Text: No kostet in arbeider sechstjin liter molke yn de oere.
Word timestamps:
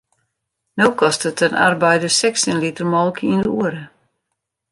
No 0.77 0.87
kostet 0.99 1.43
in 1.47 1.53
arbeider 1.67 2.13
sechstjin 2.17 2.61
liter 2.63 2.87
molke 2.93 3.23
yn 3.33 3.41
de 3.45 3.51
oere. 3.59 3.83